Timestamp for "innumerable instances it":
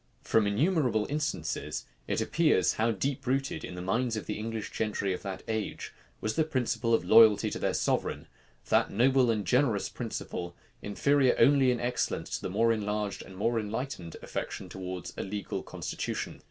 0.47-2.21